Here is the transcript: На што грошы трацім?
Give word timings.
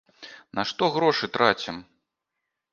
На 0.59 0.63
што 0.69 0.83
грошы 0.97 1.31
трацім? 1.37 1.75